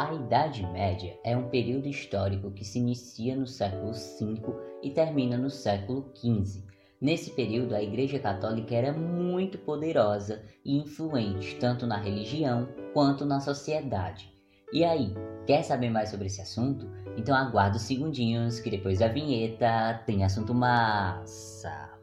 [0.00, 4.40] A Idade Média é um período histórico que se inicia no século V
[4.82, 6.64] e termina no século XV.
[6.98, 13.40] Nesse período, a Igreja Católica era muito poderosa e influente tanto na religião quanto na
[13.40, 14.32] sociedade.
[14.72, 15.12] E aí,
[15.46, 16.90] quer saber mais sobre esse assunto?
[17.18, 21.99] Então aguarda os segundinhos que depois da vinheta tem assunto massa.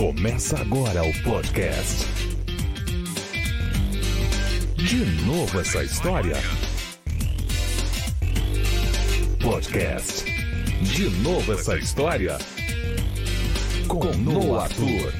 [0.00, 2.06] Começa agora o podcast.
[4.78, 6.36] De novo essa história?
[9.44, 10.24] Podcast.
[10.82, 12.38] De novo essa história?
[13.88, 15.12] Com Noah Arthur.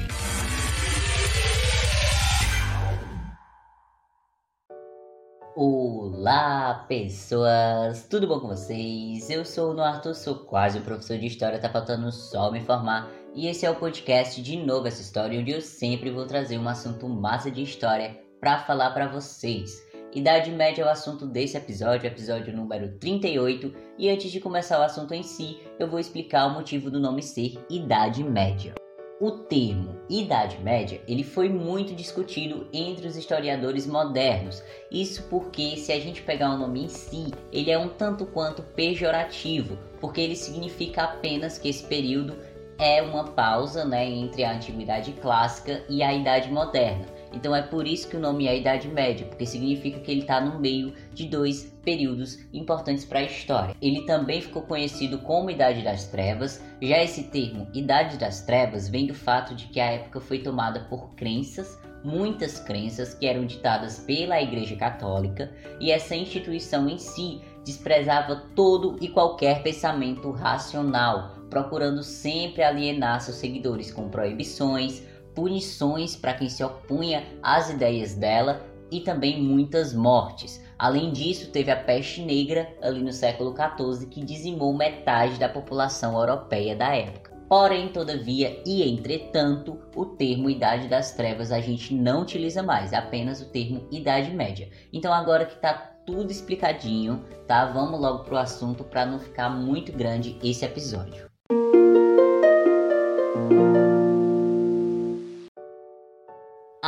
[5.55, 8.07] Olá, pessoas!
[8.09, 9.29] Tudo bom com vocês?
[9.29, 12.57] Eu sou o Noah Arthur, sou quase um professor de história, tá faltando só me
[12.57, 16.57] informar e esse é o podcast de novo essa história, onde eu sempre vou trazer
[16.57, 19.85] um assunto massa de história para falar para vocês.
[20.13, 24.83] Idade Média é o assunto desse episódio, episódio número 38, e antes de começar o
[24.83, 28.75] assunto em si, eu vou explicar o motivo do nome ser Idade Média.
[29.21, 34.63] O termo Idade Média ele foi muito discutido entre os historiadores modernos.
[34.91, 38.63] Isso porque, se a gente pegar o nome em si, ele é um tanto quanto
[38.63, 42.35] pejorativo, porque ele significa apenas que esse período
[42.81, 47.05] é uma pausa né, entre a antiguidade clássica e a idade moderna.
[47.31, 50.41] Então é por isso que o nome é Idade Média, porque significa que ele está
[50.41, 53.75] no meio de dois períodos importantes para a história.
[53.79, 56.59] Ele também ficou conhecido como Idade das Trevas.
[56.81, 60.79] Já esse termo Idade das Trevas vem do fato de que a época foi tomada
[60.89, 67.41] por crenças, muitas crenças que eram ditadas pela Igreja Católica, e essa instituição em si
[67.63, 75.03] desprezava todo e qualquer pensamento racional, procurando sempre alienar seus seguidores com proibições,
[75.35, 80.63] punições para quem se opunha às ideias dela e também muitas mortes.
[80.79, 86.17] Além disso, teve a peste negra ali no século XIV que dizimou metade da população
[86.17, 87.31] europeia da época.
[87.47, 92.95] Porém, todavia e entretanto, o termo Idade das Trevas a gente não utiliza mais, é
[92.95, 94.69] apenas o termo Idade Média.
[94.93, 95.73] Então, agora que está
[96.05, 97.65] tudo explicadinho, tá?
[97.65, 101.30] Vamos logo pro assunto para não ficar muito grande esse episódio.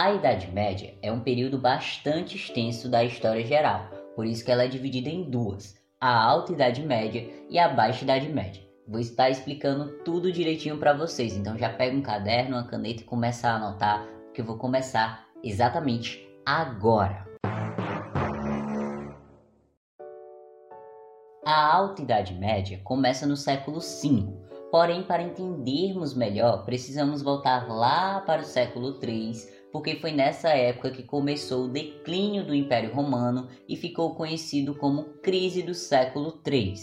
[0.03, 3.87] A Idade Média é um período bastante extenso da história geral,
[4.17, 8.03] por isso que ela é dividida em duas: a Alta Idade Média e a Baixa
[8.03, 8.61] Idade Média.
[8.85, 13.05] Vou estar explicando tudo direitinho para vocês, então já pega um caderno, uma caneta e
[13.05, 17.25] começa a anotar, que eu vou começar exatamente agora.
[21.45, 24.27] A Alta Idade Média começa no século V,
[24.69, 30.91] porém, para entendermos melhor, precisamos voltar lá para o século III, porque foi nessa época
[30.91, 36.75] que começou o declínio do Império Romano e ficou conhecido como Crise do século III.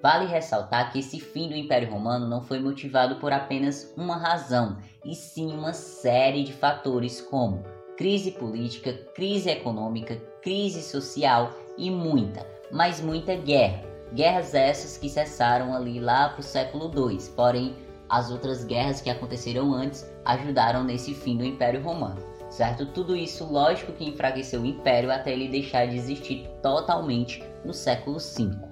[0.00, 4.78] Vale ressaltar que esse fim do Império Romano não foi motivado por apenas uma razão,
[5.04, 7.64] e sim uma série de fatores como
[7.96, 15.74] crise política, crise econômica, crise social e muita, mas muita guerra Guerras essas que cessaram
[15.74, 17.74] ali lá para o século II, porém
[18.08, 22.86] as outras guerras que aconteceram antes ajudaram nesse fim do Império Romano, certo?
[22.86, 28.18] Tudo isso, lógico que enfraqueceu o Império até ele deixar de existir totalmente no século
[28.18, 28.68] V.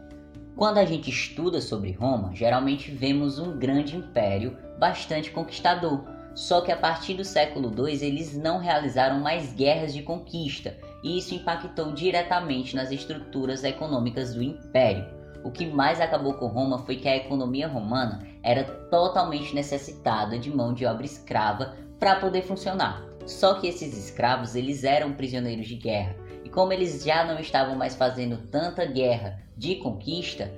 [0.56, 6.02] Quando a gente estuda sobre Roma, geralmente vemos um grande império bastante conquistador.
[6.34, 11.18] Só que a partir do século II eles não realizaram mais guerras de conquista, e
[11.18, 15.06] isso impactou diretamente nas estruturas econômicas do império.
[15.44, 20.54] O que mais acabou com Roma foi que a economia romana era totalmente necessitada de
[20.54, 23.04] mão de obra escrava para poder funcionar.
[23.26, 26.14] Só que esses escravos eles eram prisioneiros de guerra
[26.44, 30.54] e como eles já não estavam mais fazendo tanta guerra de conquista,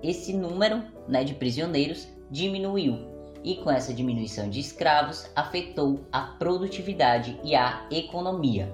[0.00, 3.10] esse número né, de prisioneiros diminuiu
[3.42, 8.72] e com essa diminuição de escravos afetou a produtividade e a economia.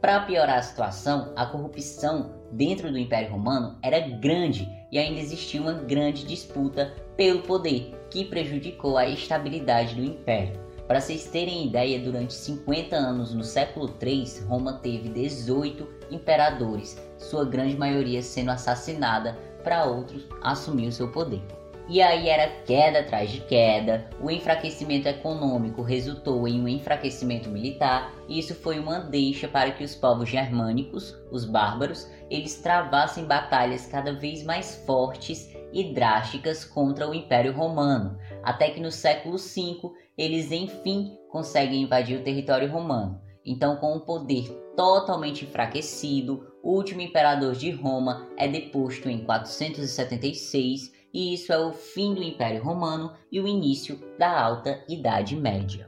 [0.00, 5.60] Para piorar a situação, a corrupção dentro do Império Romano era grande e ainda existia
[5.60, 10.68] uma grande disputa pelo poder, que prejudicou a estabilidade do Império.
[10.86, 17.44] Para vocês terem ideia, durante 50 anos no século III, Roma teve 18 imperadores, sua
[17.44, 21.42] grande maioria sendo assassinada para outros assumir o seu poder.
[21.90, 28.14] E aí era queda atrás de queda, o enfraquecimento econômico resultou em um enfraquecimento militar,
[28.28, 33.86] e isso foi uma deixa para que os povos germânicos, os bárbaros, eles travassem batalhas
[33.86, 39.92] cada vez mais fortes e drásticas contra o Império Romano, até que no século V
[40.16, 43.20] eles enfim conseguem invadir o território romano.
[43.44, 50.92] Então, com o poder totalmente enfraquecido, o último imperador de Roma é deposto em 476
[51.12, 55.87] e isso é o fim do Império Romano e o início da Alta Idade Média.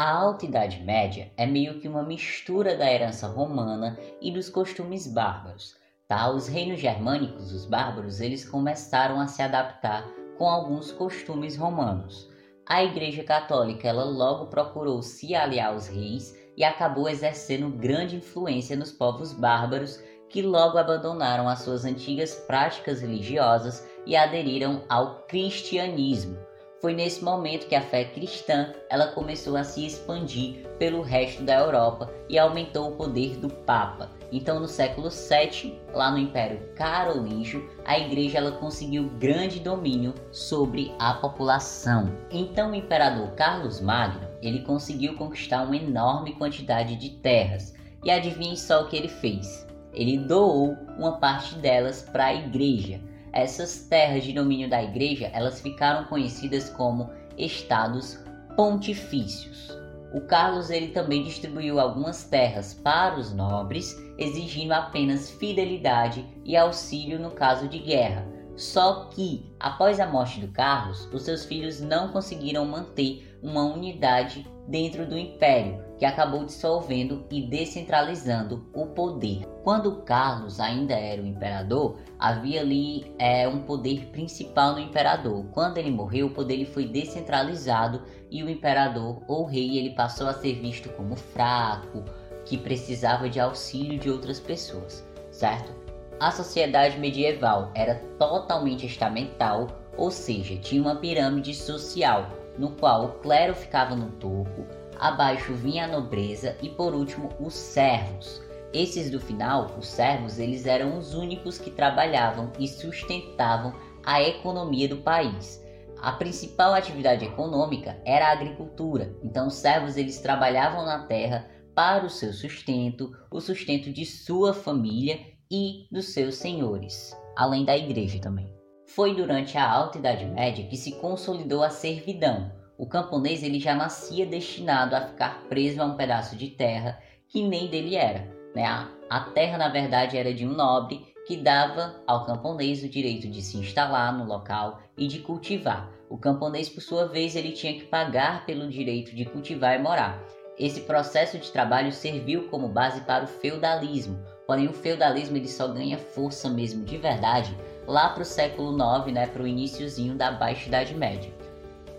[0.00, 5.06] A Alta Idade Média é meio que uma mistura da herança romana e dos costumes
[5.06, 5.76] bárbaros.
[6.08, 6.30] Tá?
[6.30, 10.08] Os reinos germânicos, os bárbaros, eles começaram a se adaptar
[10.38, 12.30] com alguns costumes romanos.
[12.66, 18.74] A Igreja Católica ela logo procurou se aliar aos reis e acabou exercendo grande influência
[18.74, 26.38] nos povos bárbaros que logo abandonaram as suas antigas práticas religiosas e aderiram ao cristianismo.
[26.80, 31.58] Foi nesse momento que a fé cristã ela começou a se expandir pelo resto da
[31.58, 34.08] Europa e aumentou o poder do Papa.
[34.32, 40.90] Então, no século VII, lá no Império Carolíngio, a igreja ela conseguiu grande domínio sobre
[40.98, 42.10] a população.
[42.30, 47.74] Então, o imperador Carlos Magno ele conseguiu conquistar uma enorme quantidade de terras.
[48.02, 49.66] E adivinhe só o que ele fez?
[49.92, 55.60] Ele doou uma parte delas para a igreja essas terras de domínio da igreja, elas
[55.60, 58.18] ficaram conhecidas como estados
[58.56, 59.70] pontifícios.
[60.12, 67.18] O Carlos ele também distribuiu algumas terras para os nobres, exigindo apenas fidelidade e auxílio
[67.18, 68.26] no caso de guerra.
[68.56, 74.46] Só que, após a morte do Carlos, os seus filhos não conseguiram manter uma unidade
[74.68, 79.46] dentro do império, que acabou dissolvendo e descentralizando o poder.
[79.62, 85.44] Quando Carlos ainda era o imperador, havia ali é, um poder principal no imperador.
[85.52, 88.00] Quando ele morreu, o poder foi descentralizado
[88.30, 92.02] e o imperador ou rei ele passou a ser visto como fraco,
[92.46, 95.70] que precisava de auxílio de outras pessoas, certo?
[96.18, 99.66] A sociedade medieval era totalmente estamental,
[99.98, 102.26] ou seja, tinha uma pirâmide social
[102.56, 107.54] no qual o clero ficava no topo, abaixo vinha a nobreza e por último os
[107.54, 108.40] servos.
[108.72, 113.74] Esses do final, os servos, eles eram os únicos que trabalhavam e sustentavam
[114.04, 115.60] a economia do país.
[116.00, 119.14] A principal atividade econômica era a agricultura.
[119.22, 124.54] Então os servos eles trabalhavam na terra para o seu sustento, o sustento de sua
[124.54, 125.18] família
[125.50, 128.54] e dos seus senhores, além da igreja também.
[128.86, 132.52] Foi durante a Alta Idade Média que se consolidou a servidão.
[132.80, 136.98] O camponês ele já nascia destinado a ficar preso a um pedaço de terra
[137.28, 138.26] que nem dele era.
[138.56, 138.64] Né?
[139.10, 143.42] A terra, na verdade, era de um nobre que dava ao camponês o direito de
[143.42, 145.92] se instalar no local e de cultivar.
[146.08, 150.18] O camponês, por sua vez, ele tinha que pagar pelo direito de cultivar e morar.
[150.58, 155.68] Esse processo de trabalho serviu como base para o feudalismo, porém o feudalismo ele só
[155.68, 157.54] ganha força mesmo de verdade
[157.86, 161.39] lá para o século IX, né, para o iníciozinho da Baixa Idade Média.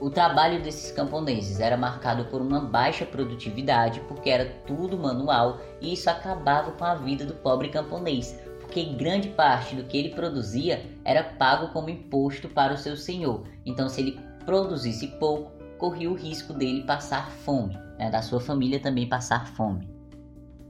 [0.01, 5.93] O trabalho desses camponeses era marcado por uma baixa produtividade, porque era tudo manual, e
[5.93, 10.83] isso acabava com a vida do pobre camponês, porque grande parte do que ele produzia
[11.05, 13.43] era pago como imposto para o seu senhor.
[13.63, 18.79] Então, se ele produzisse pouco, corria o risco dele passar fome, né, da sua família
[18.79, 19.87] também passar fome.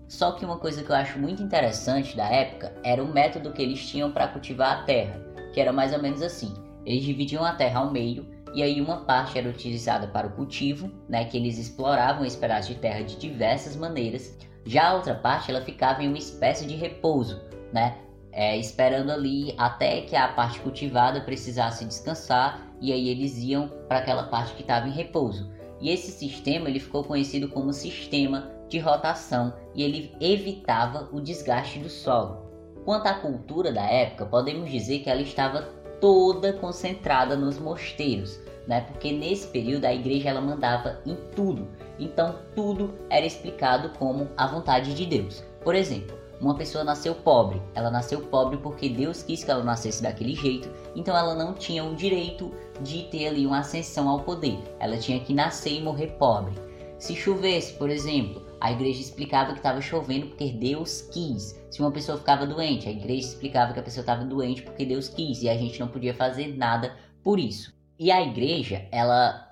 [0.10, 3.62] Só que uma coisa que eu acho muito interessante da época era o método que
[3.62, 5.22] eles tinham para cultivar a terra,
[5.53, 6.53] que era mais ou menos assim:
[6.86, 10.91] eles dividiam a terra ao meio e aí uma parte era utilizada para o cultivo,
[11.08, 14.38] né, que eles exploravam esse pedaço de terra de diversas maneiras.
[14.65, 17.41] Já a outra parte ela ficava em uma espécie de repouso,
[17.74, 17.98] né,
[18.31, 24.00] é, esperando ali até que a parte cultivada precisasse descansar e aí eles iam para
[24.00, 25.51] aquela parte que estava em repouso.
[25.79, 31.79] E esse sistema ele ficou conhecido como sistema de rotação e ele evitava o desgaste
[31.79, 32.50] do solo.
[32.86, 38.81] Quanto à cultura da época, podemos dizer que ela estava toda concentrada nos mosteiros, né?
[38.81, 41.67] Porque nesse período a igreja ela mandava em tudo.
[41.98, 45.43] Então tudo era explicado como a vontade de Deus.
[45.63, 47.62] Por exemplo, uma pessoa nasceu pobre.
[47.75, 51.84] Ela nasceu pobre porque Deus quis que ela nascesse daquele jeito, então ela não tinha
[51.84, 54.58] o direito de ter ali uma ascensão ao poder.
[54.79, 56.55] Ela tinha que nascer e morrer pobre.
[56.98, 61.60] Se chovesse, por exemplo, a igreja explicava que estava chovendo porque Deus quis.
[61.72, 65.10] Se uma pessoa ficava doente, a igreja explicava que a pessoa estava doente porque Deus
[65.10, 67.74] quis e a gente não podia fazer nada por isso.
[67.98, 69.48] E a igreja, ela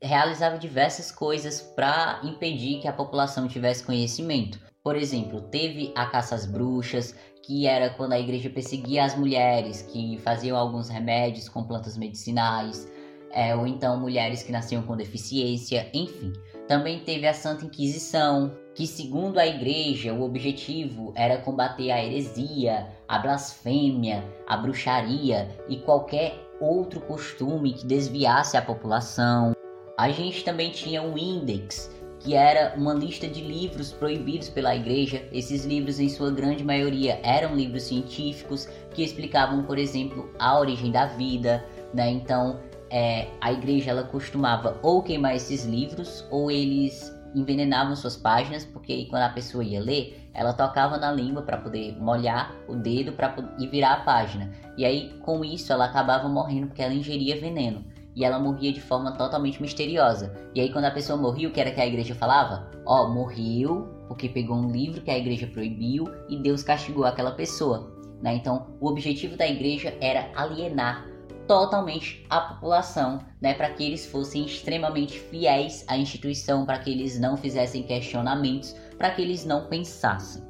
[0.00, 4.60] realizava diversas coisas para impedir que a população tivesse conhecimento.
[4.84, 9.82] Por exemplo, teve a caça às bruxas, que era quando a igreja perseguia as mulheres
[9.82, 12.88] que faziam alguns remédios com plantas medicinais,
[13.32, 16.32] é, ou então mulheres que nasciam com deficiência, enfim.
[16.66, 22.88] Também teve a Santa Inquisição, que segundo a igreja o objetivo era combater a heresia,
[23.06, 29.54] a blasfêmia, a bruxaria e qualquer outro costume que desviasse a população.
[29.98, 35.22] A gente também tinha um índex, que era uma lista de livros proibidos pela igreja.
[35.30, 40.90] Esses livros, em sua grande maioria, eram livros científicos que explicavam, por exemplo, a origem
[40.90, 42.10] da vida, né?
[42.10, 42.58] Então,
[42.94, 49.06] é, a igreja ela costumava ou queimar esses livros ou eles envenenavam suas páginas, porque
[49.06, 53.34] quando a pessoa ia ler, ela tocava na língua para poder molhar o dedo para
[53.58, 54.52] e virar a página.
[54.76, 57.84] E aí, com isso, ela acabava morrendo porque ela ingeria veneno.
[58.14, 60.32] E ela morria de forma totalmente misteriosa.
[60.54, 62.70] E aí, quando a pessoa morria, o que era que a igreja falava?
[62.86, 67.32] Ó, oh, morreu porque pegou um livro que a igreja proibiu e Deus castigou aquela
[67.32, 67.92] pessoa.
[68.22, 68.36] Né?
[68.36, 71.12] Então, o objetivo da igreja era alienar
[71.46, 77.18] totalmente a população, né, para que eles fossem extremamente fiéis à instituição, para que eles
[77.18, 80.42] não fizessem questionamentos, para que eles não pensassem.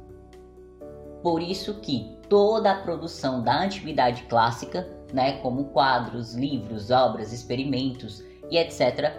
[1.21, 8.23] Por isso que toda a produção da antiguidade clássica, né, como quadros, livros, obras, experimentos
[8.49, 9.13] e etc,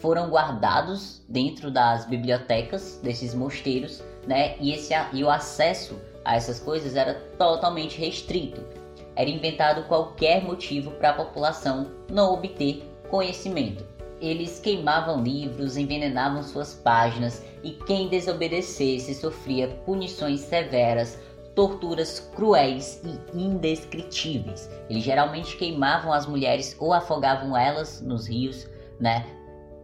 [0.00, 6.60] foram guardados dentro das bibliotecas desses mosteiros, né, e, esse, e o acesso a essas
[6.60, 8.77] coisas era totalmente restrito
[9.18, 13.84] era inventado qualquer motivo para a população não obter conhecimento.
[14.20, 21.18] Eles queimavam livros, envenenavam suas páginas e quem desobedecesse sofria punições severas,
[21.52, 24.70] torturas cruéis e indescritíveis.
[24.88, 28.68] Eles geralmente queimavam as mulheres ou afogavam elas nos rios,
[29.00, 29.26] né?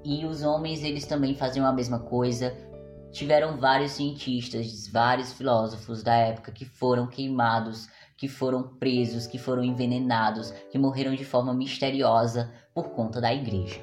[0.05, 2.57] E os homens eles também faziam a mesma coisa.
[3.11, 9.65] Tiveram vários cientistas, vários filósofos da época que foram queimados que foram presos, que foram
[9.65, 13.81] envenenados, que morreram de forma misteriosa por conta da igreja.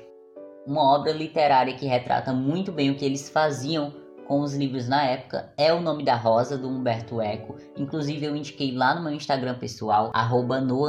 [0.66, 3.94] Uma obra literária que retrata muito bem o que eles faziam
[4.28, 7.58] com os livros na época é O Nome da Rosa, do Humberto Eco.
[7.76, 10.86] Inclusive eu indiquei lá no meu Instagram pessoal, arroba no.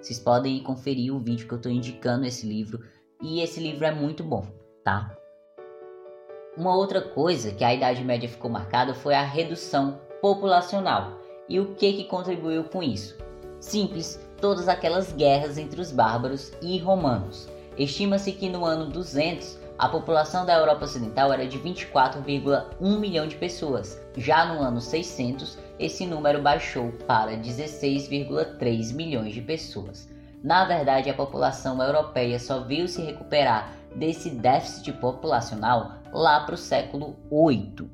[0.00, 2.80] Vocês podem conferir o vídeo que eu estou indicando esse livro.
[3.20, 4.46] E esse livro é muito bom,
[4.84, 5.16] tá?
[6.56, 11.19] Uma outra coisa que a Idade Média ficou marcada foi a redução populacional.
[11.50, 13.16] E o que, que contribuiu com isso?
[13.58, 17.48] Simples, todas aquelas guerras entre os bárbaros e romanos.
[17.76, 23.34] Estima-se que no ano 200 a população da Europa Ocidental era de 24,1 milhão de
[23.34, 24.00] pessoas.
[24.16, 30.08] Já no ano 600, esse número baixou para 16,3 milhões de pessoas.
[30.44, 36.58] Na verdade, a população europeia só veio se recuperar desse déficit populacional lá para o
[36.58, 37.90] século 8.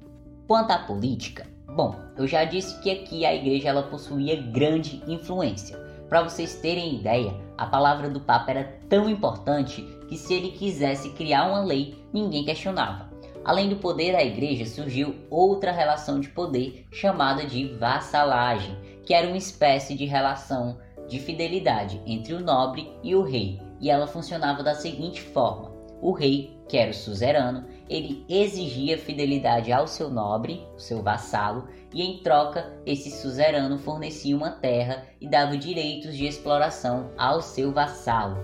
[0.46, 5.76] Quanto à política, Bom, eu já disse que aqui a igreja ela possuía grande influência.
[6.08, 11.10] Para vocês terem ideia, a palavra do Papa era tão importante que se ele quisesse
[11.10, 13.10] criar uma lei, ninguém questionava.
[13.44, 19.26] Além do poder da igreja, surgiu outra relação de poder chamada de vassalagem, que era
[19.26, 24.62] uma espécie de relação de fidelidade entre o nobre e o rei, e ela funcionava
[24.62, 30.66] da seguinte forma: o rei, que era o suzerano, ele exigia fidelidade ao seu nobre,
[30.76, 36.26] o seu vassalo, e em troca esse suzerano fornecia uma terra e dava direitos de
[36.26, 38.36] exploração ao seu vassalo.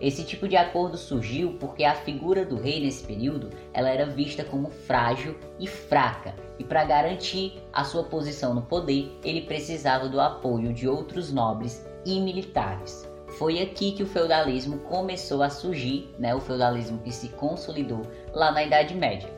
[0.00, 4.44] Esse tipo de acordo surgiu porque a figura do rei nesse período ela era vista
[4.44, 10.20] como frágil e fraca, e para garantir a sua posição no poder, ele precisava do
[10.20, 13.07] apoio de outros nobres e militares.
[13.38, 18.02] Foi aqui que o feudalismo começou a surgir, né, o feudalismo que se consolidou
[18.32, 19.32] lá na Idade Média.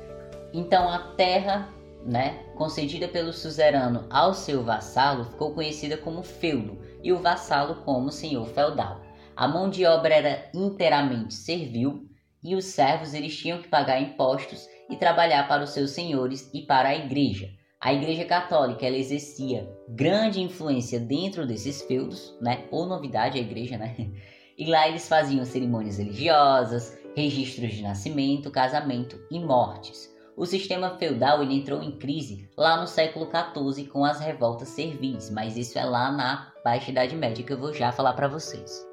[0.54, 1.68] Então a terra
[2.06, 8.10] né, concedida pelo suzerano ao seu vassalo ficou conhecida como feudo e o vassalo como
[8.10, 9.02] senhor feudal.
[9.36, 12.08] A mão de obra era inteiramente servil
[12.42, 16.62] e os servos eles tinham que pagar impostos e trabalhar para os seus senhores e
[16.62, 17.50] para a igreja.
[17.82, 22.66] A Igreja Católica ela exercia grande influência dentro desses feudos, né?
[22.70, 23.96] Ou novidade a igreja, né?
[24.58, 30.14] E lá eles faziam cerimônias religiosas, registros de nascimento, casamento e mortes.
[30.36, 35.30] O sistema feudal ele entrou em crise lá no século XIV com as revoltas servis,
[35.30, 38.86] mas isso é lá na Baixa Idade Média que eu vou já falar para vocês.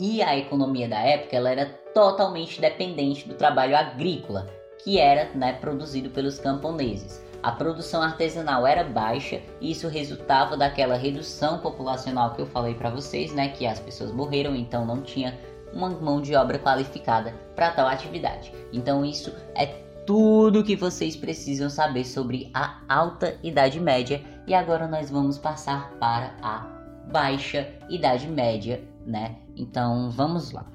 [0.00, 4.48] E a economia da época ela era totalmente dependente do trabalho agrícola,
[4.82, 7.29] que era né, produzido pelos camponeses.
[7.42, 12.90] A produção artesanal era baixa e isso resultava daquela redução populacional que eu falei para
[12.90, 15.38] vocês, né, que as pessoas morreram, então não tinha
[15.72, 18.52] uma mão de obra qualificada para tal atividade.
[18.72, 19.66] Então isso é
[20.06, 25.92] tudo que vocês precisam saber sobre a alta idade média e agora nós vamos passar
[26.00, 26.66] para a
[27.10, 29.36] baixa idade média, né?
[29.56, 30.66] Então vamos lá.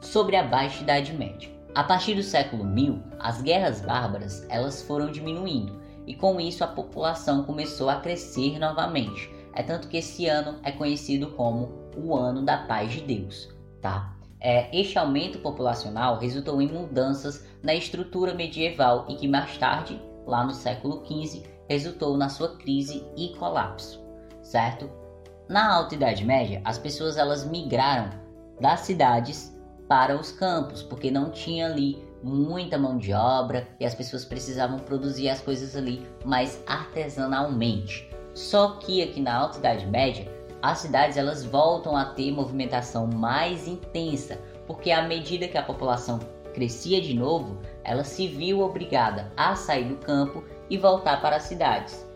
[0.00, 1.59] Sobre a baixa idade média.
[1.72, 6.66] A partir do século 1000, as guerras bárbaras elas foram diminuindo e com isso a
[6.66, 9.30] população começou a crescer novamente.
[9.54, 13.48] É tanto que esse ano é conhecido como o ano da paz de Deus,
[13.80, 14.16] tá?
[14.40, 20.44] É, este aumento populacional resultou em mudanças na estrutura medieval e que mais tarde, lá
[20.44, 24.02] no século XV, resultou na sua crise e colapso,
[24.42, 24.90] certo?
[25.48, 28.10] Na Alta Idade Média, as pessoas elas migraram
[28.60, 29.59] das cidades
[29.90, 34.78] para os campos, porque não tinha ali muita mão de obra e as pessoas precisavam
[34.78, 38.08] produzir as coisas ali mais artesanalmente.
[38.32, 40.30] Só que aqui na Alta Idade Média,
[40.62, 46.20] as cidades elas voltam a ter movimentação mais intensa, porque à medida que a população
[46.54, 51.42] crescia de novo, ela se viu obrigada a sair do campo e voltar para as
[51.42, 52.06] cidades.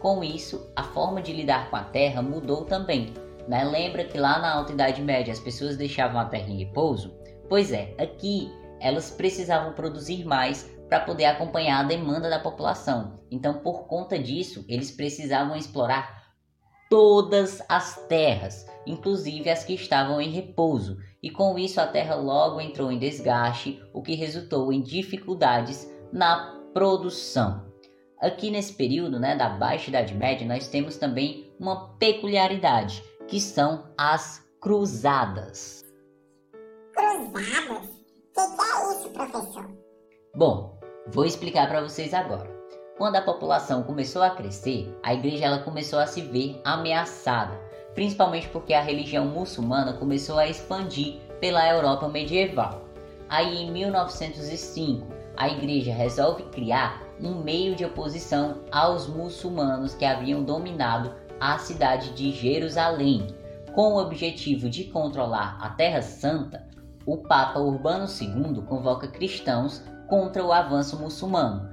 [0.00, 3.14] Com isso, a forma de lidar com a terra mudou também.
[3.48, 3.64] Né?
[3.64, 7.21] Lembra que lá na Alta Idade Média as pessoas deixavam a terra em repouso?
[7.52, 13.20] Pois é, aqui elas precisavam produzir mais para poder acompanhar a demanda da população.
[13.30, 16.32] Então, por conta disso, eles precisavam explorar
[16.88, 22.58] todas as terras, inclusive as que estavam em repouso, e com isso a terra logo
[22.58, 27.70] entrou em desgaste, o que resultou em dificuldades na produção.
[28.18, 33.92] Aqui nesse período né, da Baixa Idade Média, nós temos também uma peculiaridade, que são
[33.98, 35.82] as cruzadas.
[37.22, 39.70] O que é isso, professor?
[40.34, 42.50] Bom, vou explicar para vocês agora.
[42.98, 47.56] Quando a população começou a crescer, a igreja ela começou a se ver ameaçada,
[47.94, 52.82] principalmente porque a religião muçulmana começou a expandir pela Europa medieval.
[53.28, 60.42] Aí em 1905, a igreja resolve criar um meio de oposição aos muçulmanos que haviam
[60.42, 63.28] dominado a cidade de Jerusalém.
[63.76, 66.72] Com o objetivo de controlar a Terra Santa,
[67.06, 71.72] o Papa Urbano II convoca cristãos contra o avanço muçulmano,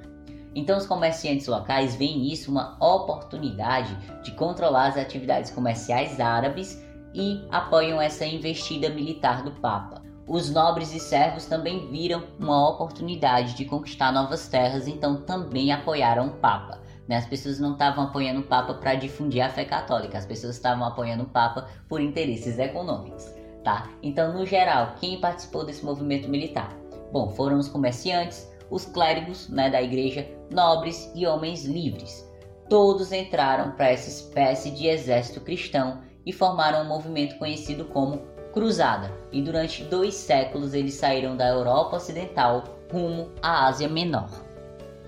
[0.55, 6.83] então, os comerciantes locais veem nisso uma oportunidade de controlar as atividades comerciais árabes
[7.13, 10.01] e apoiam essa investida militar do Papa.
[10.27, 16.27] Os nobres e servos também viram uma oportunidade de conquistar novas terras, então também apoiaram
[16.27, 16.79] o Papa.
[17.07, 17.17] Né?
[17.17, 20.85] As pessoas não estavam apoiando o Papa para difundir a fé católica, as pessoas estavam
[20.85, 23.38] apoiando o Papa por interesses econômicos.
[23.63, 23.89] Tá?
[24.01, 26.75] Então, no geral, quem participou desse movimento militar?
[27.11, 32.27] Bom, foram os comerciantes, os clérigos né, da igreja, nobres e homens livres.
[32.69, 38.21] Todos entraram para essa espécie de exército cristão e formaram um movimento conhecido como
[38.53, 44.29] Cruzada, e durante dois séculos eles saíram da Europa Ocidental rumo à Ásia Menor.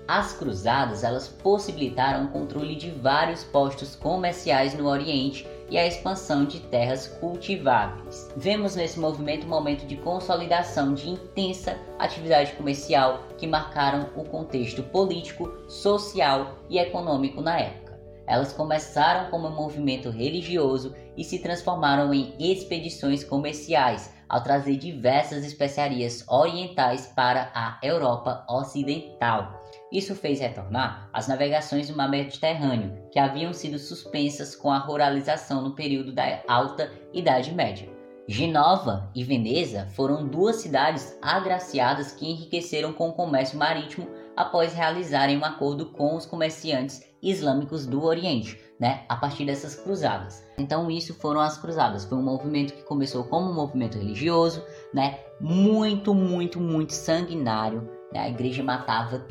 [0.06, 6.44] As cruzadas elas possibilitaram o controle de vários postos comerciais no Oriente e a expansão
[6.44, 8.28] de terras cultiváveis.
[8.36, 14.82] Vemos nesse movimento um momento de consolidação de intensa atividade comercial que marcaram o contexto
[14.82, 17.98] político, social e econômico na época.
[18.26, 25.44] Elas começaram como um movimento religioso e se transformaram em expedições comerciais, ao trazer diversas
[25.44, 29.61] especiarias orientais para a Europa Ocidental.
[29.92, 35.60] Isso fez retornar as navegações do mar Mediterrâneo, que haviam sido suspensas com a ruralização
[35.60, 37.90] no período da Alta Idade Média.
[38.26, 45.36] Genova e Veneza foram duas cidades agraciadas que enriqueceram com o comércio marítimo após realizarem
[45.36, 50.42] um acordo com os comerciantes islâmicos do Oriente, né, a partir dessas cruzadas.
[50.56, 52.06] Então isso foram as cruzadas.
[52.06, 57.90] Foi um movimento que começou como um movimento religioso, né, muito, muito, muito sanguinário.
[58.10, 59.26] Né, a igreja matava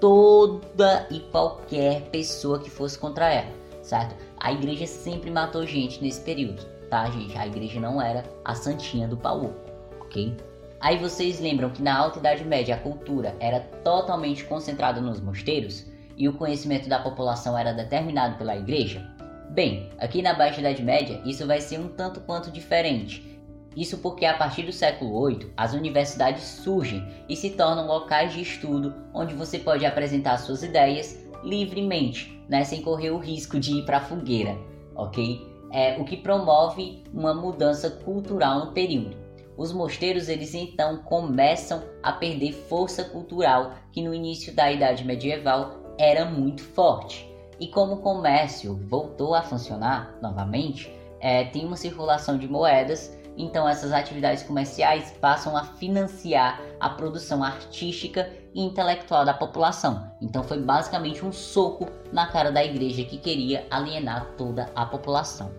[0.00, 3.50] toda e qualquer pessoa que fosse contra ela,
[3.82, 4.14] certo?
[4.38, 7.36] A igreja sempre matou gente nesse período, tá, gente?
[7.36, 9.52] A igreja não era a santinha do pau,
[10.00, 10.36] ok?
[10.80, 15.86] Aí vocês lembram que na Alta Idade Média a cultura era totalmente concentrada nos mosteiros
[16.16, 19.04] e o conhecimento da população era determinado pela igreja?
[19.50, 23.35] Bem, aqui na Baixa Idade Média isso vai ser um tanto quanto diferente
[23.76, 28.40] isso porque a partir do século VIII, as universidades surgem e se tornam locais de
[28.40, 33.84] estudo onde você pode apresentar suas ideias livremente, né, sem correr o risco de ir
[33.84, 34.56] para a fogueira,
[34.94, 35.46] ok?
[35.70, 39.16] É, o que promove uma mudança cultural no período.
[39.56, 45.94] Os mosteiros eles então começam a perder força cultural que no início da Idade Medieval
[45.98, 47.30] era muito forte.
[47.58, 53.68] E como o comércio voltou a funcionar novamente, é, tem uma circulação de moedas então
[53.68, 60.10] essas atividades comerciais passam a financiar a produção artística e intelectual da população.
[60.20, 65.50] Então foi basicamente um soco na cara da igreja que queria alienar toda a população.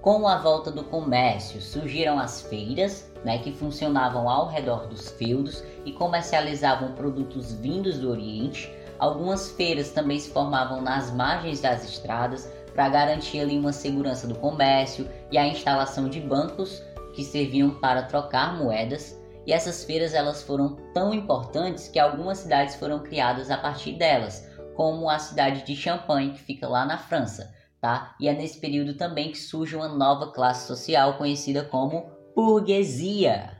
[0.00, 5.64] Com a volta do comércio, surgiram as feiras, né, que funcionavam ao redor dos feudos
[5.84, 8.72] e comercializavam produtos vindos do Oriente.
[8.98, 14.36] Algumas feiras também se formavam nas margens das estradas para garantir ali uma segurança do
[14.36, 16.82] comércio e a instalação de bancos
[17.18, 19.20] que serviam para trocar moedas.
[19.44, 24.48] E essas feiras elas foram tão importantes que algumas cidades foram criadas a partir delas,
[24.76, 28.14] como a cidade de Champagne, que fica lá na França, tá?
[28.20, 33.50] E é nesse período também que surge uma nova classe social conhecida como burguesia.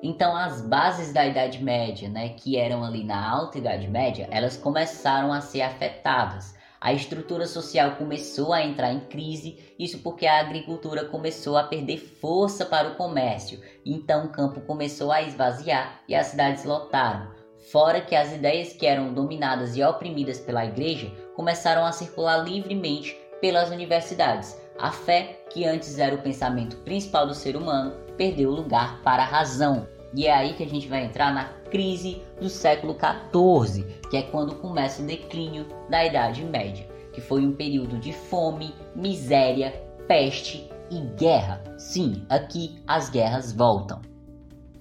[0.00, 4.56] Então as bases da Idade Média, né, que eram ali na Alta Idade Média, elas
[4.56, 6.54] começaram a ser afetadas.
[6.80, 11.98] A estrutura social começou a entrar em crise, isso porque a agricultura começou a perder
[11.98, 13.60] força para o comércio.
[13.84, 17.32] Então o campo começou a esvaziar e as cidades lotaram.
[17.72, 23.16] Fora que as ideias que eram dominadas e oprimidas pela igreja começaram a circular livremente
[23.40, 24.56] pelas universidades.
[24.78, 29.26] A fé, que antes era o pensamento principal do ser humano, perdeu lugar para a
[29.26, 29.88] razão.
[30.14, 34.22] E é aí que a gente vai entrar na crise do século XIV, que é
[34.22, 39.72] quando começa o declínio da Idade Média, que foi um período de fome, miséria,
[40.06, 41.62] peste e guerra.
[41.76, 44.00] Sim, aqui as guerras voltam.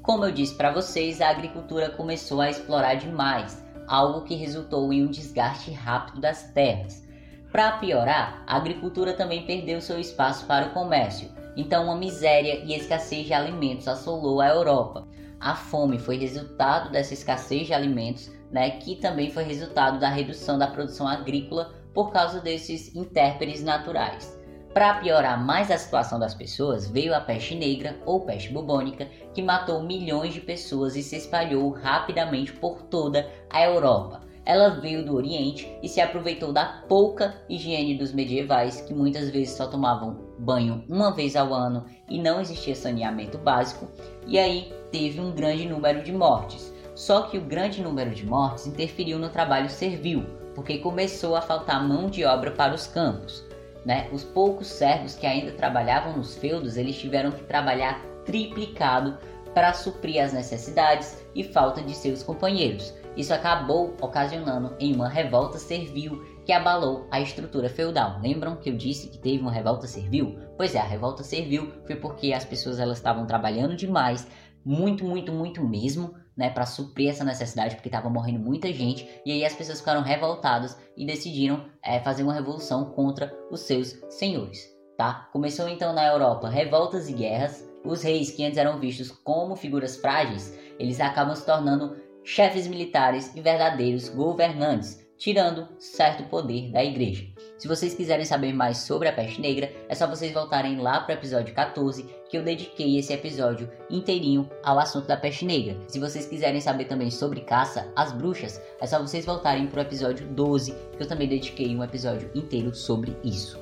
[0.02, 5.04] Como eu disse para vocês, a agricultura começou a explorar demais, algo que resultou em
[5.04, 7.06] um desgaste rápido das terras.
[7.52, 12.74] Para piorar, a agricultura também perdeu seu espaço para o comércio, então uma miséria e
[12.74, 15.08] escassez de alimentos assolou a Europa.
[15.40, 20.58] A fome foi resultado dessa escassez de alimentos, né, que também foi resultado da redução
[20.58, 24.38] da produção agrícola por causa desses intérpretes naturais.
[24.74, 29.42] Para piorar mais a situação das pessoas, veio a peste negra ou peste bubônica, que
[29.42, 35.14] matou milhões de pessoas e se espalhou rapidamente por toda a Europa ela veio do
[35.14, 40.84] Oriente e se aproveitou da pouca higiene dos medievais, que muitas vezes só tomavam banho
[40.88, 43.88] uma vez ao ano e não existia saneamento básico,
[44.26, 46.74] e aí teve um grande número de mortes.
[46.96, 51.88] Só que o grande número de mortes interferiu no trabalho servil, porque começou a faltar
[51.88, 53.46] mão de obra para os campos.
[53.86, 54.10] Né?
[54.12, 59.18] Os poucos servos que ainda trabalhavam nos feudos, eles tiveram que trabalhar triplicado
[59.54, 62.94] para suprir as necessidades e falta de seus companheiros.
[63.16, 68.22] Isso acabou ocasionando em uma revolta servil que abalou a estrutura feudal.
[68.22, 70.40] Lembram que eu disse que teve uma revolta servil?
[70.56, 74.26] Pois é, a revolta servil foi porque as pessoas elas estavam trabalhando demais,
[74.64, 79.34] muito, muito, muito mesmo, né, para suprir essa necessidade, porque estava morrendo muita gente, e
[79.34, 84.74] aí as pessoas ficaram revoltadas e decidiram é, fazer uma revolução contra os seus senhores.
[84.98, 85.28] Tá?
[85.34, 87.68] Começou então na Europa revoltas e guerras.
[87.84, 93.36] Os reis que antes eram vistos como figuras frágeis, eles acabam se tornando chefes militares
[93.36, 97.26] e verdadeiros governantes, tirando certo poder da igreja.
[97.58, 101.16] Se vocês quiserem saber mais sobre a peste negra, é só vocês voltarem lá para
[101.16, 105.76] o episódio 14, que eu dediquei esse episódio inteirinho ao assunto da peste negra.
[105.88, 109.82] Se vocês quiserem saber também sobre caça às bruxas, é só vocês voltarem para o
[109.82, 113.60] episódio 12, que eu também dediquei um episódio inteiro sobre isso.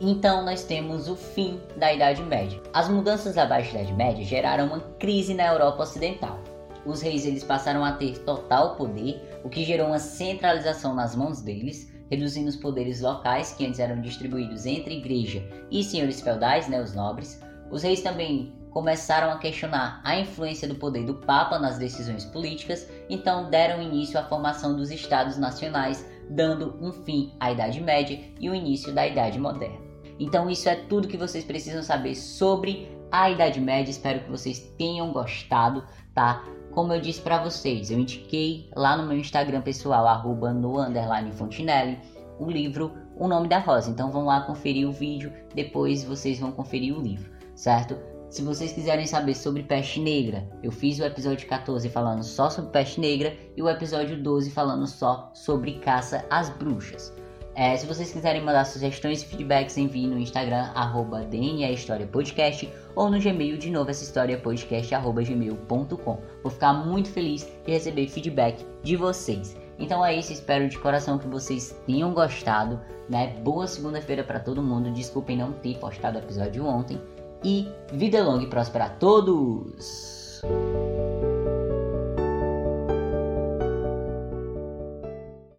[0.00, 2.60] Então nós temos o fim da Idade Média.
[2.72, 6.38] As mudanças da Baixa Idade Média geraram uma crise na Europa Ocidental
[6.86, 11.40] os reis eles passaram a ter total poder, o que gerou uma centralização nas mãos
[11.40, 16.82] deles, reduzindo os poderes locais que antes eram distribuídos entre igreja e senhores feudais, né,
[16.82, 17.40] os nobres.
[17.70, 22.90] Os reis também começaram a questionar a influência do poder do Papa nas decisões políticas,
[23.08, 28.50] então deram início à formação dos estados nacionais, dando um fim à Idade Média e
[28.50, 29.78] o início da Idade Moderna.
[30.18, 33.92] Então isso é tudo que vocês precisam saber sobre a Idade Média.
[33.92, 36.44] Espero que vocês tenham gostado, tá?
[36.76, 41.32] Como eu disse para vocês, eu indiquei lá no meu Instagram pessoal, arroba no underline
[41.32, 41.98] Fontinelli,
[42.38, 43.90] o livro O Nome da Rosa.
[43.90, 47.96] Então vão lá conferir o vídeo, depois vocês vão conferir o livro, certo?
[48.28, 52.70] Se vocês quiserem saber sobre peste negra, eu fiz o episódio 14 falando só sobre
[52.72, 57.10] peste negra e o episódio 12 falando só sobre caça às bruxas.
[57.56, 61.26] É, se vocês quiserem mandar sugestões e feedbacks, envie no Instagram, arroba
[62.12, 66.20] Podcast, ou no Gmail, de novo, essa história podcast, arroba gmail.com.
[66.42, 69.56] Vou ficar muito feliz de receber feedback de vocês.
[69.78, 73.28] Então é isso, espero de coração que vocês tenham gostado, né?
[73.42, 74.92] Boa segunda-feira para todo mundo.
[74.92, 77.00] Desculpem não ter postado o episódio ontem.
[77.42, 80.42] E vida longa e próspera a todos!